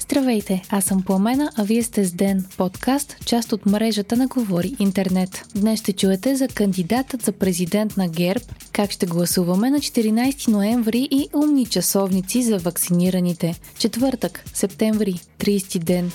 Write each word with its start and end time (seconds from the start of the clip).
Здравейте, 0.00 0.62
аз 0.70 0.84
съм 0.84 1.02
Пламена, 1.02 1.50
а 1.56 1.64
вие 1.64 1.82
сте 1.82 2.04
с 2.04 2.12
Ден, 2.12 2.46
подкаст, 2.56 3.16
част 3.24 3.52
от 3.52 3.66
мрежата 3.66 4.16
на 4.16 4.26
Говори 4.26 4.76
Интернет. 4.78 5.46
Днес 5.54 5.80
ще 5.80 5.92
чуете 5.92 6.36
за 6.36 6.48
кандидатът 6.48 7.22
за 7.22 7.32
президент 7.32 7.96
на 7.96 8.08
ГЕРБ, 8.08 8.44
как 8.72 8.90
ще 8.90 9.06
гласуваме 9.06 9.70
на 9.70 9.78
14 9.78 10.48
ноември 10.48 11.08
и 11.10 11.28
умни 11.34 11.66
часовници 11.66 12.42
за 12.42 12.58
вакцинираните. 12.58 13.54
Четвъртък, 13.78 14.44
септември, 14.54 15.14
30 15.38 15.78
ден. 15.78 16.12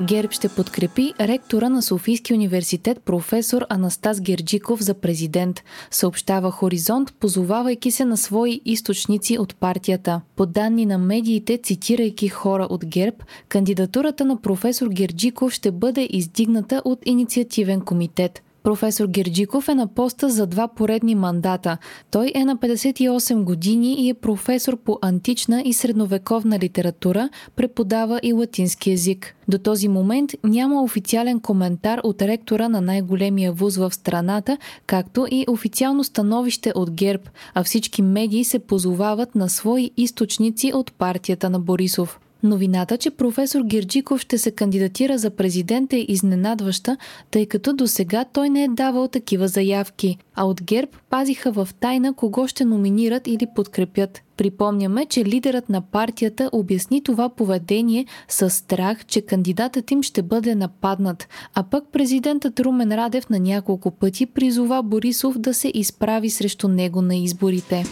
ГЕРБ 0.00 0.32
ще 0.32 0.48
подкрепи 0.48 1.12
ректора 1.20 1.68
на 1.68 1.82
Софийски 1.82 2.34
университет 2.34 3.02
професор 3.04 3.66
Анастас 3.68 4.20
Герджиков 4.20 4.82
за 4.82 4.94
президент, 4.94 5.64
съобщава 5.90 6.50
Хоризонт, 6.50 7.14
позовавайки 7.20 7.90
се 7.90 8.04
на 8.04 8.16
свои 8.16 8.60
източници 8.64 9.38
от 9.38 9.56
партията. 9.56 10.20
По 10.36 10.46
данни 10.46 10.86
на 10.86 10.98
медиите, 10.98 11.58
цитирайки 11.62 12.28
хора 12.28 12.66
от 12.70 12.86
ГЕРБ, 12.86 13.16
кандидатурата 13.48 14.24
на 14.24 14.40
професор 14.42 14.88
Герджиков 14.88 15.52
ще 15.52 15.70
бъде 15.70 16.08
издигната 16.10 16.82
от 16.84 16.98
инициативен 17.04 17.80
комитет– 17.80 18.42
Професор 18.62 19.06
Герджиков 19.06 19.68
е 19.68 19.74
на 19.74 19.86
поста 19.86 20.28
за 20.28 20.46
два 20.46 20.68
поредни 20.68 21.14
мандата. 21.14 21.78
Той 22.10 22.32
е 22.34 22.44
на 22.44 22.56
58 22.56 23.44
години 23.44 23.94
и 23.94 24.08
е 24.08 24.14
професор 24.14 24.76
по 24.76 24.98
антична 25.02 25.62
и 25.64 25.72
средновековна 25.72 26.58
литература, 26.58 27.28
преподава 27.56 28.20
и 28.22 28.32
латински 28.32 28.90
язик. 28.90 29.34
До 29.48 29.58
този 29.58 29.88
момент 29.88 30.30
няма 30.44 30.82
официален 30.82 31.40
коментар 31.40 32.00
от 32.04 32.22
ректора 32.22 32.68
на 32.68 32.80
най-големия 32.80 33.52
вуз 33.52 33.76
в 33.76 33.94
страната, 33.94 34.58
както 34.86 35.26
и 35.30 35.44
официално 35.48 36.04
становище 36.04 36.72
от 36.74 36.90
ГЕРБ, 36.90 37.22
а 37.54 37.64
всички 37.64 38.02
медии 38.02 38.44
се 38.44 38.58
позовават 38.58 39.34
на 39.34 39.48
свои 39.48 39.90
източници 39.96 40.72
от 40.74 40.92
партията 40.92 41.50
на 41.50 41.60
Борисов. 41.60 42.21
Новината, 42.42 42.98
че 42.98 43.10
професор 43.10 43.62
Герджиков 43.62 44.20
ще 44.20 44.38
се 44.38 44.50
кандидатира 44.50 45.18
за 45.18 45.30
президент 45.30 45.92
е 45.92 46.06
изненадваща, 46.08 46.96
тъй 47.30 47.46
като 47.46 47.72
до 47.72 47.86
сега 47.86 48.24
той 48.32 48.50
не 48.50 48.64
е 48.64 48.68
давал 48.68 49.08
такива 49.08 49.48
заявки, 49.48 50.18
а 50.34 50.44
от 50.44 50.62
ГЕРБ 50.62 50.90
пазиха 51.10 51.52
в 51.52 51.68
тайна 51.80 52.14
кого 52.14 52.48
ще 52.48 52.64
номинират 52.64 53.26
или 53.26 53.46
подкрепят. 53.54 54.22
Припомняме, 54.36 55.06
че 55.06 55.24
лидерът 55.24 55.68
на 55.68 55.80
партията 55.80 56.50
обясни 56.52 57.02
това 57.02 57.28
поведение 57.28 58.06
с 58.28 58.50
страх, 58.50 59.04
че 59.04 59.20
кандидатът 59.20 59.90
им 59.90 60.02
ще 60.02 60.22
бъде 60.22 60.54
нападнат, 60.54 61.28
а 61.54 61.62
пък 61.62 61.84
президентът 61.92 62.60
Румен 62.60 62.92
Радев 62.92 63.30
на 63.30 63.38
няколко 63.38 63.90
пъти 63.90 64.26
призова 64.26 64.82
Борисов 64.82 65.38
да 65.38 65.54
се 65.54 65.70
изправи 65.74 66.30
срещу 66.30 66.68
него 66.68 67.02
на 67.02 67.16
изборите. 67.16 67.84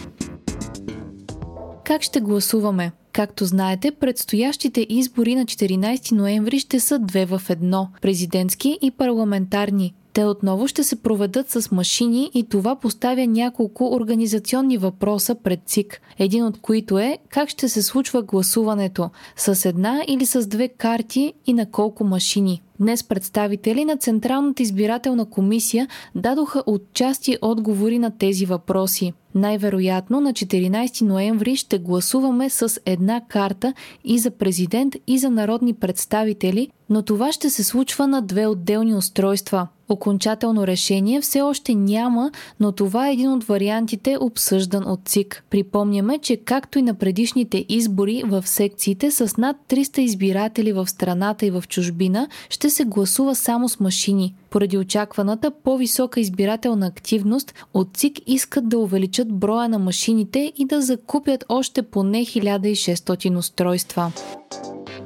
Как 1.83 2.01
ще 2.01 2.21
гласуваме? 2.21 2.91
Както 3.13 3.45
знаете, 3.45 3.91
предстоящите 3.91 4.87
избори 4.89 5.35
на 5.35 5.45
14 5.45 6.11
ноември 6.11 6.59
ще 6.59 6.79
са 6.79 6.99
две 6.99 7.25
в 7.25 7.41
едно– 7.49 7.89
президентски 8.01 8.77
и 8.81 8.91
парламентарни. 8.91 9.93
Те 10.13 10.25
отново 10.25 10.67
ще 10.67 10.83
се 10.83 10.95
проведат 10.95 11.49
с 11.49 11.71
машини 11.71 12.31
и 12.33 12.43
това 12.43 12.75
поставя 12.75 13.27
няколко 13.27 13.93
организационни 13.93 14.77
въпроса 14.77 15.35
пред 15.35 15.59
ЦИК, 15.65 16.01
един 16.19 16.45
от 16.45 16.61
които 16.61 16.99
е 16.99 17.17
как 17.29 17.49
ще 17.49 17.69
се 17.69 17.81
случва 17.81 18.21
гласуването– 18.21 19.09
с 19.35 19.65
една 19.65 20.03
или 20.07 20.25
с 20.25 20.47
две 20.47 20.67
карти 20.67 21.33
и 21.47 21.53
на 21.53 21.71
колко 21.71 22.03
машини. 22.03 22.61
Днес 22.79 23.03
представители 23.03 23.85
на 23.85 23.97
Централната 23.97 24.63
избирателна 24.63 25.25
комисия 25.25 25.87
дадоха 26.15 26.63
отчасти 26.65 27.37
отговори 27.41 27.99
на 27.99 28.17
тези 28.17 28.45
въпроси. 28.45 29.13
Най-вероятно 29.35 30.19
на 30.19 30.33
14 30.33 31.01
ноември 31.01 31.55
ще 31.55 31.77
гласуваме 31.77 32.49
с 32.49 32.81
една 32.85 33.21
карта 33.27 33.73
и 34.03 34.19
за 34.19 34.31
президент, 34.31 34.95
и 35.07 35.17
за 35.19 35.29
народни 35.29 35.73
представители, 35.73 36.69
но 36.89 37.01
това 37.01 37.31
ще 37.31 37.49
се 37.49 37.63
случва 37.63 38.07
на 38.07 38.21
две 38.21 38.47
отделни 38.47 38.95
устройства. 38.95 39.67
Окончателно 39.91 40.67
решение 40.67 41.21
все 41.21 41.41
още 41.41 41.75
няма, 41.75 42.31
но 42.59 42.71
това 42.71 43.09
е 43.09 43.13
един 43.13 43.31
от 43.31 43.43
вариантите 43.43 44.17
обсъждан 44.21 44.87
от 44.87 44.99
ЦИК. 45.05 45.43
Припомняме, 45.49 46.17
че 46.17 46.37
както 46.37 46.79
и 46.79 46.81
на 46.81 46.93
предишните 46.93 47.65
избори 47.69 48.23
в 48.25 48.47
секциите 48.47 49.11
с 49.11 49.37
над 49.37 49.57
300 49.69 49.99
избиратели 49.99 50.73
в 50.73 50.87
страната 50.87 51.45
и 51.45 51.51
в 51.51 51.63
чужбина 51.67 52.27
ще 52.49 52.69
се 52.69 52.85
гласува 52.85 53.35
само 53.35 53.69
с 53.69 53.79
машини. 53.79 54.35
Поради 54.49 54.77
очакваната 54.77 55.51
по-висока 55.63 56.19
избирателна 56.19 56.87
активност, 56.87 57.53
от 57.73 57.87
ЦИК 57.93 58.19
искат 58.27 58.69
да 58.69 58.79
увеличат 58.79 59.33
броя 59.33 59.69
на 59.69 59.79
машините 59.79 60.53
и 60.57 60.65
да 60.65 60.81
закупят 60.81 61.45
още 61.49 61.81
поне 61.81 62.25
1600 62.25 63.37
устройства. 63.37 64.11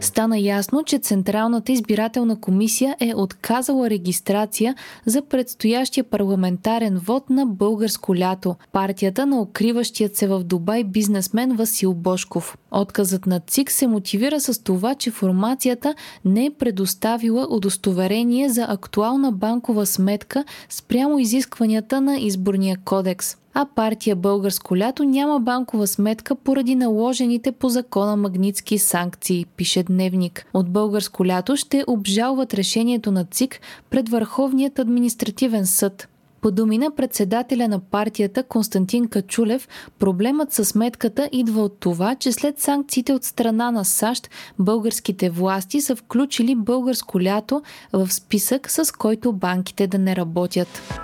Стана 0.06 0.40
ясно, 0.40 0.84
че 0.84 1.00
Централната 1.00 1.72
избирателна 1.72 2.40
комисия 2.42 2.96
е 3.00 3.16
отказала 3.16 3.90
регистрация 3.90 4.76
за 5.06 5.22
предстоящия 5.22 6.04
парламентарен 6.04 6.98
вод 6.98 7.30
на 7.30 7.46
българско 7.46 8.16
лято, 8.16 8.56
партията 8.72 9.26
на 9.26 9.42
укриващият 9.42 10.16
се 10.16 10.28
в 10.28 10.44
Дубай 10.44 10.84
бизнесмен 10.84 11.56
Васил 11.56 11.94
Бошков. 11.94 12.58
Отказът 12.78 13.26
на 13.26 13.40
ЦИК 13.40 13.72
се 13.72 13.88
мотивира 13.88 14.40
с 14.40 14.64
това, 14.64 14.96
че 14.96 15.12
формацията 15.12 15.96
не 16.26 16.46
е 16.46 16.52
предоставила 16.52 17.48
удостоверение 17.50 18.50
за 18.50 18.66
актуална 18.70 19.32
банкова 19.32 19.86
сметка 19.86 20.46
спрямо 20.70 21.20
изискванията 21.20 22.02
на 22.02 22.20
изборния 22.20 22.78
кодекс 22.86 23.36
а 23.58 23.66
партия 23.76 24.16
Българско 24.16 24.78
лято 24.78 25.04
няма 25.04 25.40
банкова 25.40 25.88
сметка 25.88 26.36
поради 26.36 26.76
наложените 26.76 27.52
по 27.52 27.70
закона 27.70 28.16
магнитски 28.16 28.78
санкции, 28.78 29.46
пише 29.58 29.84
Дневник. 29.84 30.46
От 30.54 30.70
Българско 30.70 31.26
лято 31.26 31.56
ще 31.56 31.84
обжалват 31.88 32.54
решението 32.54 33.12
на 33.12 33.26
ЦИК 33.26 33.62
пред 33.90 34.10
Върховният 34.10 34.80
административен 34.80 35.66
съд. 35.66 36.08
По 36.46 36.52
думи 36.52 36.78
на 36.78 36.92
председателя 36.92 37.68
на 37.68 37.80
партията 37.80 38.44
Константин 38.44 39.08
Качулев, 39.08 39.68
проблемът 40.00 40.54
с 40.54 40.66
сметката 40.66 41.30
идва 41.32 41.62
от 41.62 41.80
това, 41.80 42.16
че 42.16 42.32
след 42.32 42.60
санкциите 42.60 43.14
от 43.14 43.24
страна 43.24 43.72
на 43.72 43.86
САЩ, 43.86 44.30
българските 44.60 45.30
власти 45.30 45.82
са 45.82 45.96
включили 45.96 46.56
българско 46.56 47.22
лято 47.22 47.62
в 47.94 48.14
списък, 48.14 48.72
с 48.72 48.92
който 48.92 49.34
банките 49.34 49.88
да 49.88 49.98
не 49.98 50.16
работят. 50.16 51.00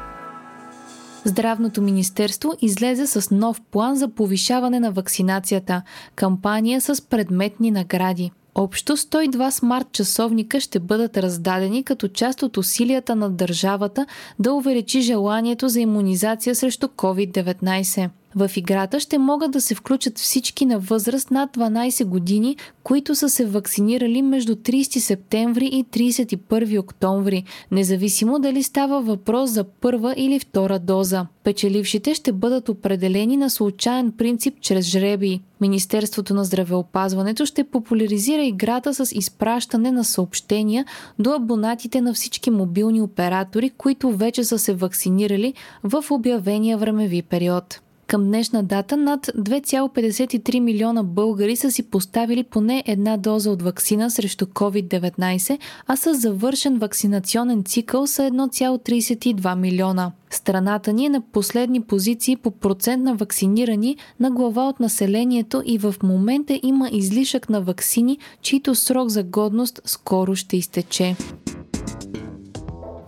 Здравното 1.25 1.81
министерство 1.81 2.53
излезе 2.61 3.07
с 3.07 3.35
нов 3.35 3.61
план 3.61 3.95
за 3.95 4.07
повишаване 4.07 4.79
на 4.79 4.91
вакцинацията, 4.91 5.81
кампания 6.15 6.81
с 6.81 7.01
предметни 7.01 7.71
награди. 7.71 8.31
Общо 8.55 8.97
102 8.97 9.49
смарт 9.49 9.87
часовника 9.91 10.59
ще 10.59 10.79
бъдат 10.79 11.17
раздадени 11.17 11.83
като 11.83 12.07
част 12.07 12.43
от 12.43 12.57
усилията 12.57 13.15
на 13.15 13.29
държавата 13.29 14.05
да 14.39 14.53
увеличи 14.53 15.01
желанието 15.01 15.69
за 15.69 15.79
иммунизация 15.79 16.55
срещу 16.55 16.87
COVID-19. 16.87 18.09
В 18.35 18.51
играта 18.55 18.99
ще 18.99 19.17
могат 19.17 19.51
да 19.51 19.61
се 19.61 19.75
включат 19.75 20.19
всички 20.19 20.65
на 20.65 20.79
възраст 20.79 21.31
над 21.31 21.57
12 21.57 22.05
години, 22.05 22.57
които 22.83 23.15
са 23.15 23.29
се 23.29 23.45
вакцинирали 23.45 24.21
между 24.21 24.55
30 24.55 24.99
септември 24.99 25.65
и 25.65 25.85
31 25.85 26.79
октомври, 26.79 27.43
независимо 27.71 28.39
дали 28.39 28.63
става 28.63 29.01
въпрос 29.01 29.49
за 29.49 29.63
първа 29.63 30.13
или 30.17 30.39
втора 30.39 30.79
доза. 30.79 31.27
Печелившите 31.43 32.13
ще 32.13 32.31
бъдат 32.31 32.69
определени 32.69 33.37
на 33.37 33.49
случайен 33.49 34.11
принцип 34.11 34.55
чрез 34.61 34.85
жребии. 34.85 35.41
Министерството 35.61 36.33
на 36.33 36.43
здравеопазването 36.43 37.45
ще 37.45 37.63
популяризира 37.63 38.43
играта 38.43 38.93
с 38.93 39.15
изпращане 39.15 39.91
на 39.91 40.03
съобщения 40.03 40.85
до 41.19 41.33
абонатите 41.33 42.01
на 42.01 42.13
всички 42.13 42.49
мобилни 42.49 43.01
оператори, 43.01 43.69
които 43.69 44.11
вече 44.11 44.43
са 44.43 44.59
се 44.59 44.73
вакцинирали 44.73 45.53
в 45.83 46.03
обявения 46.11 46.77
времеви 46.77 47.21
период. 47.21 47.81
Към 48.11 48.23
днешна 48.23 48.63
дата 48.63 48.97
над 48.97 49.25
2,53 49.25 50.59
милиона 50.59 51.03
българи 51.03 51.55
са 51.55 51.71
си 51.71 51.83
поставили 51.83 52.43
поне 52.43 52.83
една 52.87 53.17
доза 53.17 53.51
от 53.51 53.61
вакцина 53.61 54.11
срещу 54.11 54.45
COVID-19, 54.45 55.59
а 55.87 55.95
с 55.95 56.13
завършен 56.13 56.77
вакцинационен 56.77 57.63
цикъл 57.63 58.07
са 58.07 58.21
1,32 58.21 59.55
милиона. 59.55 60.11
Страната 60.29 60.93
ни 60.93 61.05
е 61.05 61.09
на 61.09 61.21
последни 61.21 61.81
позиции 61.81 62.35
по 62.35 62.51
процент 62.51 63.03
на 63.03 63.15
вакцинирани 63.15 63.97
на 64.19 64.31
глава 64.31 64.69
от 64.69 64.79
населението 64.79 65.63
и 65.65 65.77
в 65.77 65.95
момента 66.03 66.59
има 66.63 66.89
излишък 66.91 67.49
на 67.49 67.61
вакцини, 67.61 68.17
чийто 68.41 68.75
срок 68.75 69.09
за 69.09 69.23
годност 69.23 69.81
скоро 69.85 70.35
ще 70.35 70.57
изтече. 70.57 71.15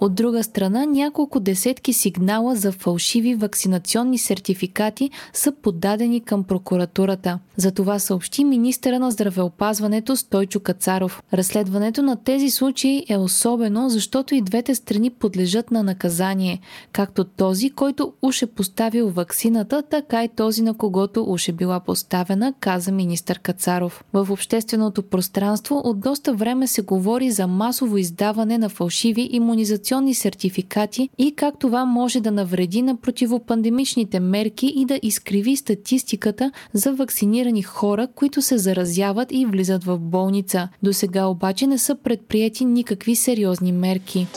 От 0.03 0.15
друга 0.15 0.43
страна, 0.43 0.85
няколко 0.85 1.39
десетки 1.39 1.93
сигнала 1.93 2.55
за 2.55 2.71
фалшиви 2.71 3.35
вакцинационни 3.35 4.17
сертификати 4.17 5.09
са 5.33 5.51
подадени 5.51 6.21
към 6.21 6.43
прокуратурата. 6.43 7.39
За 7.57 7.71
това 7.71 7.99
съобщи 7.99 8.43
министъра 8.43 8.99
на 8.99 9.11
здравеопазването 9.11 10.15
Стойчо 10.15 10.59
Кацаров. 10.59 11.23
Разследването 11.33 12.01
на 12.01 12.15
тези 12.15 12.49
случаи 12.49 13.05
е 13.09 13.17
особено, 13.17 13.89
защото 13.89 14.35
и 14.35 14.41
двете 14.41 14.75
страни 14.75 15.09
подлежат 15.09 15.71
на 15.71 15.83
наказание, 15.83 16.59
както 16.91 17.23
този, 17.23 17.69
който 17.69 18.13
уж 18.21 18.41
е 18.41 18.47
поставил 18.47 19.09
вакцината, 19.09 19.83
така 19.89 20.23
и 20.23 20.27
този, 20.27 20.61
на 20.61 20.73
когото 20.73 21.25
уж 21.27 21.47
е 21.47 21.51
била 21.51 21.79
поставена, 21.79 22.53
каза 22.59 22.91
министър 22.91 23.39
Кацаров. 23.39 24.03
В 24.13 24.27
общественото 24.31 25.03
пространство 25.03 25.81
от 25.83 25.99
доста 25.99 26.33
време 26.33 26.67
се 26.67 26.81
говори 26.81 27.31
за 27.31 27.47
масово 27.47 27.97
издаване 27.97 28.57
на 28.57 28.69
фалшиви 28.69 29.29
иммунизационни 29.31 29.92
сертификати 30.13 31.09
и 31.17 31.35
как 31.35 31.59
това 31.59 31.85
може 31.85 32.19
да 32.19 32.31
навреди 32.31 32.81
на 32.81 32.97
противопандемичните 32.97 34.19
мерки 34.19 34.73
и 34.75 34.85
да 34.85 34.99
изкриви 35.03 35.55
статистиката 35.55 36.51
за 36.73 36.93
вакцинирани 36.93 37.63
хора, 37.63 38.07
които 38.15 38.41
се 38.41 38.57
заразяват 38.57 39.31
и 39.31 39.45
влизат 39.45 39.83
в 39.83 39.99
болница. 39.99 40.69
До 40.83 40.93
сега 40.93 41.25
обаче 41.25 41.67
не 41.67 41.77
са 41.77 41.95
предприяти 41.95 42.65
никакви 42.65 43.15
сериозни 43.15 43.71
мерки. 43.71 44.27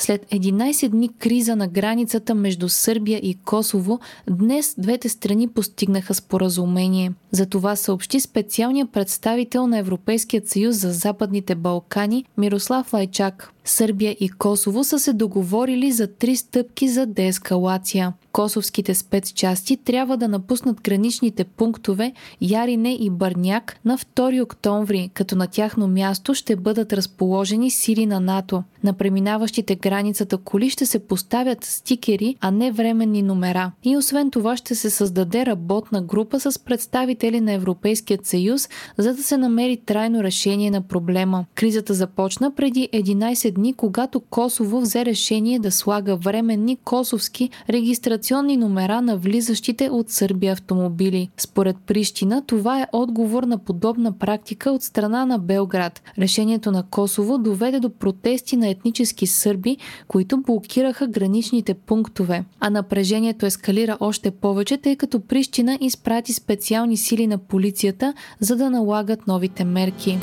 След 0.00 0.26
11 0.26 0.88
дни 0.88 1.08
криза 1.18 1.56
на 1.56 1.68
границата 1.68 2.34
между 2.34 2.68
Сърбия 2.68 3.18
и 3.22 3.34
Косово, 3.34 4.00
днес 4.30 4.74
двете 4.78 5.08
страни 5.08 5.48
постигнаха 5.48 6.14
споразумение. 6.14 7.12
За 7.32 7.46
това 7.46 7.76
съобщи 7.76 8.20
специалният 8.20 8.92
представител 8.92 9.66
на 9.66 9.78
Европейският 9.78 10.48
съюз 10.48 10.76
за 10.76 10.92
Западните 10.92 11.54
Балкани 11.54 12.24
Мирослав 12.38 12.92
Лайчак. 12.92 13.52
Сърбия 13.70 14.16
и 14.20 14.28
Косово 14.28 14.84
са 14.84 14.98
се 14.98 15.12
договорили 15.12 15.92
за 15.92 16.06
три 16.06 16.36
стъпки 16.36 16.88
за 16.88 17.06
деескалация. 17.06 18.12
Косовските 18.32 18.94
спецчасти 18.94 19.76
трябва 19.76 20.16
да 20.16 20.28
напуснат 20.28 20.80
граничните 20.80 21.44
пунктове 21.44 22.12
Ярине 22.40 22.92
и 23.00 23.10
Бърняк 23.10 23.76
на 23.84 23.98
2 23.98 24.42
октомври, 24.42 25.10
като 25.14 25.36
на 25.36 25.46
тяхно 25.46 25.88
място 25.88 26.34
ще 26.34 26.56
бъдат 26.56 26.92
разположени 26.92 27.70
сили 27.70 28.06
на 28.06 28.20
НАТО. 28.20 28.62
На 28.84 28.92
преминаващите 28.92 29.74
границата 29.74 30.38
коли 30.38 30.70
ще 30.70 30.86
се 30.86 30.98
поставят 30.98 31.64
стикери, 31.64 32.36
а 32.40 32.50
не 32.50 32.72
временни 32.72 33.22
номера. 33.22 33.72
И 33.84 33.96
освен 33.96 34.30
това 34.30 34.56
ще 34.56 34.74
се 34.74 34.90
създаде 34.90 35.46
работна 35.46 36.02
група 36.02 36.40
с 36.40 36.58
представители 36.58 37.40
на 37.40 37.52
Европейският 37.52 38.26
съюз, 38.26 38.68
за 38.98 39.14
да 39.14 39.22
се 39.22 39.36
намери 39.36 39.76
трайно 39.76 40.22
решение 40.22 40.70
на 40.70 40.82
проблема. 40.82 41.44
Кризата 41.54 41.94
започна 41.94 42.54
преди 42.54 42.88
11 42.92 43.52
дни, 43.52 43.59
когато 43.76 44.20
Косово 44.20 44.80
взе 44.80 45.04
решение 45.04 45.58
да 45.58 45.72
слага 45.72 46.16
временни 46.16 46.76
косовски 46.76 47.50
регистрационни 47.70 48.56
номера 48.56 49.02
на 49.02 49.16
влизащите 49.16 49.90
от 49.90 50.10
Сърбия 50.10 50.52
автомобили. 50.52 51.28
Според 51.36 51.76
Прищина, 51.86 52.42
това 52.46 52.80
е 52.80 52.86
отговор 52.92 53.42
на 53.42 53.58
подобна 53.58 54.12
практика 54.12 54.70
от 54.70 54.82
страна 54.82 55.26
на 55.26 55.38
Белград. 55.38 56.02
Решението 56.18 56.72
на 56.72 56.82
Косово 56.82 57.38
доведе 57.38 57.80
до 57.80 57.90
протести 57.90 58.56
на 58.56 58.68
етнически 58.68 59.26
сърби, 59.26 59.76
които 60.08 60.40
блокираха 60.40 61.06
граничните 61.06 61.74
пунктове. 61.74 62.44
А 62.60 62.70
напрежението 62.70 63.46
ескалира 63.46 63.96
още 64.00 64.30
повече, 64.30 64.76
тъй 64.76 64.96
като 64.96 65.20
Прищина 65.20 65.78
изпрати 65.80 66.32
специални 66.32 66.96
сили 66.96 67.26
на 67.26 67.38
полицията, 67.38 68.14
за 68.40 68.56
да 68.56 68.70
налагат 68.70 69.26
новите 69.26 69.64
мерки. 69.64 70.18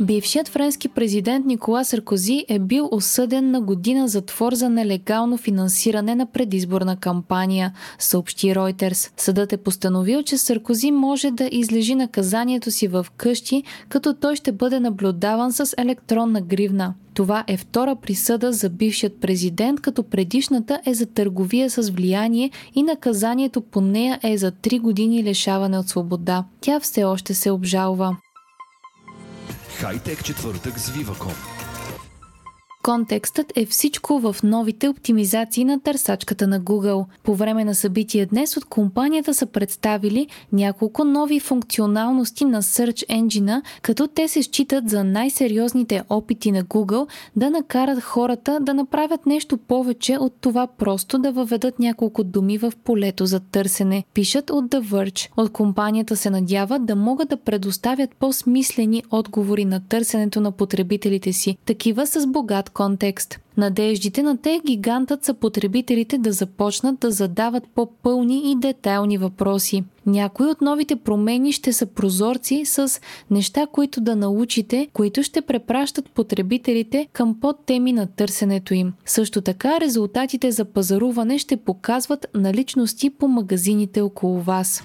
Бившият 0.00 0.48
френски 0.48 0.88
президент 0.88 1.46
Никола 1.46 1.84
Саркози 1.84 2.44
е 2.48 2.58
бил 2.58 2.88
осъден 2.92 3.50
на 3.50 3.60
година 3.60 4.08
затвор 4.08 4.54
за 4.54 4.70
нелегално 4.70 5.36
финансиране 5.36 6.14
на 6.14 6.26
предизборна 6.26 6.96
кампания, 6.96 7.72
съобщи 7.98 8.54
Ройтерс. 8.54 9.12
Съдът 9.16 9.52
е 9.52 9.56
постановил, 9.56 10.22
че 10.22 10.38
Саркози 10.38 10.90
може 10.90 11.30
да 11.30 11.48
излежи 11.52 11.94
наказанието 11.94 12.70
си 12.70 12.88
в 12.88 13.06
къщи, 13.16 13.62
като 13.88 14.14
той 14.14 14.36
ще 14.36 14.52
бъде 14.52 14.80
наблюдаван 14.80 15.52
с 15.52 15.74
електронна 15.78 16.40
гривна. 16.40 16.94
Това 17.14 17.44
е 17.46 17.56
втора 17.56 17.96
присъда 17.96 18.52
за 18.52 18.70
бившият 18.70 19.20
президент, 19.20 19.80
като 19.80 20.02
предишната 20.02 20.80
е 20.86 20.94
за 20.94 21.06
търговия 21.06 21.70
с 21.70 21.90
влияние 21.90 22.50
и 22.74 22.82
наказанието 22.82 23.60
по 23.60 23.80
нея 23.80 24.20
е 24.22 24.38
за 24.38 24.52
3 24.52 24.80
години 24.80 25.24
лишаване 25.24 25.78
от 25.78 25.88
свобода. 25.88 26.44
Тя 26.60 26.80
все 26.80 27.04
още 27.04 27.34
се 27.34 27.50
обжалва. 27.50 28.16
Хайтек 29.80 30.24
четвъртък 30.24 30.78
с 30.78 30.90
Viva.com 30.90 31.55
Контекстът 32.86 33.52
е 33.56 33.66
всичко 33.66 34.20
в 34.20 34.36
новите 34.42 34.88
оптимизации 34.88 35.64
на 35.64 35.80
търсачката 35.80 36.46
на 36.46 36.60
Google. 36.60 37.04
По 37.22 37.34
време 37.34 37.64
на 37.64 37.74
събитие 37.74 38.26
днес 38.26 38.56
от 38.56 38.64
компанията 38.64 39.34
са 39.34 39.46
представили 39.46 40.26
няколко 40.52 41.04
нови 41.04 41.40
функционалности 41.40 42.44
на 42.44 42.62
Search 42.62 43.06
Engine, 43.06 43.62
като 43.82 44.06
те 44.06 44.28
се 44.28 44.42
считат 44.42 44.90
за 44.90 45.04
най-сериозните 45.04 46.02
опити 46.08 46.52
на 46.52 46.64
Google 46.64 47.08
да 47.36 47.50
накарат 47.50 48.02
хората 48.02 48.58
да 48.60 48.74
направят 48.74 49.26
нещо 49.26 49.56
повече 49.56 50.16
от 50.18 50.34
това 50.40 50.66
просто 50.66 51.18
да 51.18 51.32
въведат 51.32 51.78
няколко 51.78 52.24
думи 52.24 52.58
в 52.58 52.72
полето 52.84 53.26
за 53.26 53.40
търсене, 53.40 54.04
пишат 54.14 54.50
от 54.50 54.64
The 54.64 54.80
Verge. 54.80 55.28
От 55.36 55.52
компанията 55.52 56.16
се 56.16 56.30
надяват 56.30 56.86
да 56.86 56.96
могат 56.96 57.28
да 57.28 57.36
предоставят 57.36 58.10
по-смислени 58.18 59.02
отговори 59.10 59.64
на 59.64 59.80
търсенето 59.88 60.40
на 60.40 60.52
потребителите 60.52 61.32
си, 61.32 61.56
такива 61.64 62.06
с 62.06 62.26
богат 62.26 62.70
контекст. 62.76 63.40
Надеждите 63.56 64.22
на 64.22 64.36
те 64.36 64.60
гигантът 64.66 65.24
са 65.24 65.34
потребителите 65.34 66.18
да 66.18 66.32
започнат 66.32 66.98
да 67.00 67.10
задават 67.10 67.64
по-пълни 67.74 68.50
и 68.50 68.56
детайлни 68.56 69.18
въпроси. 69.18 69.84
Някои 70.06 70.46
от 70.46 70.60
новите 70.60 70.96
промени 70.96 71.52
ще 71.52 71.72
са 71.72 71.86
прозорци 71.86 72.62
с 72.64 73.00
неща, 73.30 73.66
които 73.72 74.00
да 74.00 74.16
научите, 74.16 74.88
които 74.92 75.22
ще 75.22 75.40
препращат 75.40 76.10
потребителите 76.10 77.08
към 77.12 77.40
подтеми 77.40 77.92
на 77.92 78.06
търсенето 78.06 78.74
им. 78.74 78.92
Също 79.06 79.40
така 79.40 79.80
резултатите 79.80 80.50
за 80.50 80.64
пазаруване 80.64 81.38
ще 81.38 81.56
показват 81.56 82.26
наличности 82.34 83.10
по 83.10 83.28
магазините 83.28 84.00
около 84.00 84.40
вас. 84.40 84.82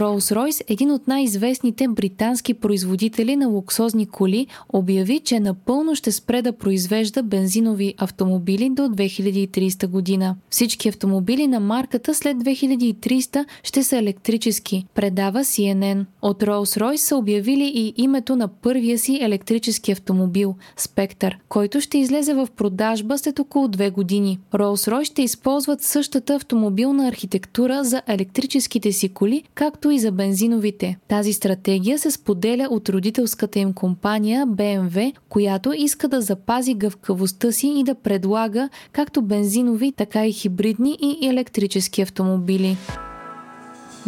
Rolls-Royce, 0.00 0.64
един 0.68 0.90
от 0.90 1.08
най-известните 1.08 1.88
британски 1.88 2.54
производители 2.54 3.36
на 3.36 3.48
луксозни 3.48 4.06
коли, 4.06 4.46
обяви, 4.72 5.20
че 5.20 5.40
напълно 5.40 5.94
ще 5.94 6.12
спре 6.12 6.42
да 6.42 6.52
произвежда 6.52 7.22
бензинови 7.22 7.94
автомобили 7.98 8.70
до 8.70 8.82
2030 8.82 9.86
година. 9.86 10.36
Всички 10.50 10.88
автомобили 10.88 11.46
на 11.46 11.60
марката 11.60 12.14
след 12.14 12.36
2300 12.36 13.44
ще 13.62 13.82
са 13.82 13.96
електрически, 13.96 14.86
предава 14.94 15.40
CNN. 15.40 16.04
От 16.22 16.42
Rolls-Royce 16.42 16.96
са 16.96 17.16
обявили 17.16 17.72
и 17.74 17.94
името 17.96 18.36
на 18.36 18.48
първия 18.48 18.98
си 18.98 19.18
електрически 19.22 19.92
автомобил– 19.92 20.54
Spectre, 20.78 21.34
който 21.48 21.80
ще 21.80 21.98
излезе 21.98 22.34
в 22.34 22.48
продажба 22.56 23.18
след 23.18 23.38
около 23.38 23.68
две 23.68 23.90
години. 23.90 24.38
Rolls-Royce 24.52 25.04
ще 25.04 25.22
използват 25.22 25.82
същата 25.82 26.34
автомобилна 26.34 27.08
архитектура 27.08 27.84
за 27.84 28.02
електрическите 28.06 28.92
си 28.92 29.08
коли, 29.08 29.42
както 29.54 29.85
както 29.86 29.94
и 29.94 29.98
за 29.98 30.12
бензиновите. 30.12 30.96
Тази 31.08 31.32
стратегия 31.32 31.98
се 31.98 32.10
споделя 32.10 32.68
от 32.70 32.88
родителската 32.88 33.58
им 33.58 33.72
компания 33.72 34.46
BMW, 34.46 35.12
която 35.28 35.72
иска 35.76 36.08
да 36.08 36.20
запази 36.20 36.74
гъвкавостта 36.74 37.52
си 37.52 37.74
и 37.76 37.84
да 37.84 37.94
предлага 37.94 38.68
както 38.92 39.22
бензинови, 39.22 39.92
така 39.92 40.26
и 40.26 40.32
хибридни 40.32 40.98
и 41.00 41.28
електрически 41.28 42.02
автомобили. 42.02 42.76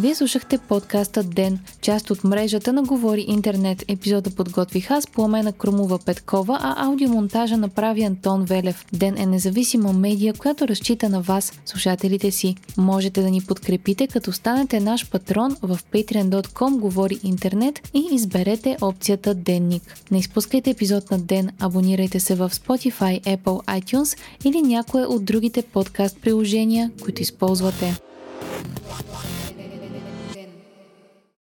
Вие 0.01 0.15
слушахте 0.15 0.59
подкаста 0.59 1.23
Ден, 1.23 1.59
част 1.81 2.11
от 2.11 2.25
мрежата 2.25 2.73
на 2.73 2.83
Говори 2.83 3.25
Интернет. 3.29 3.85
Епизода 3.89 4.31
подготвих 4.31 4.91
аз, 4.91 5.07
Пламена 5.07 5.53
Крумова 5.53 5.99
Петкова, 5.99 6.59
а 6.61 6.87
аудиомонтажа 6.87 7.57
направи 7.57 8.03
Антон 8.03 8.45
Велев. 8.45 8.87
Ден 8.93 9.19
е 9.19 9.27
независима 9.27 9.93
медия, 9.93 10.35
която 10.35 10.69
разчита 10.69 11.09
на 11.09 11.21
вас, 11.21 11.53
слушателите 11.67 12.31
си. 12.31 12.57
Можете 12.77 13.23
да 13.23 13.31
ни 13.31 13.41
подкрепите, 13.41 14.07
като 14.07 14.33
станете 14.33 14.81
наш 14.81 15.11
патрон 15.11 15.57
в 15.63 15.79
patreon.com 15.93 16.79
Говори 16.79 17.19
Интернет 17.23 17.91
и 17.95 18.09
изберете 18.13 18.77
опцията 18.81 19.35
Денник. 19.35 19.83
Не 20.11 20.19
изпускайте 20.19 20.71
епизод 20.71 21.11
на 21.11 21.19
Ден, 21.19 21.51
абонирайте 21.61 22.21
се 22.21 22.35
в 22.35 22.51
Spotify, 22.51 23.23
Apple, 23.23 23.81
iTunes 23.81 24.19
или 24.45 24.63
някое 24.63 25.03
от 25.03 25.25
другите 25.25 25.63
подкаст 25.63 26.21
приложения, 26.21 26.91
които 27.03 27.23
използвате. 27.23 28.01